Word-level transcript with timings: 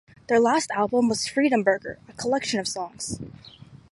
Their 0.29 0.39
last 0.39 0.71
album 0.71 1.09
was 1.09 1.27
"Freedomburger", 1.27 1.97
a 2.09 2.13
collection 2.13 2.59
of 2.59 2.67
songs. 2.67 3.19